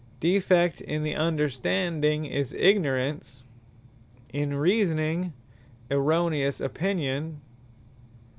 Defect 0.19 0.81
in 0.81 1.03
the 1.03 1.13
Understanding, 1.13 2.25
is 2.25 2.53
Ignorance; 2.53 3.43
in 4.29 4.55
Reasoning, 4.55 5.31
Erroneous 5.91 6.59
Opinion. 6.59 7.39